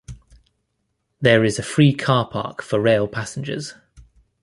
There 1.19 1.43
is 1.43 1.59
a 1.59 1.61
free 1.61 1.93
car 1.93 2.27
park 2.27 2.63
for 2.63 2.79
rail 2.79 3.07
passengers. 3.07 3.75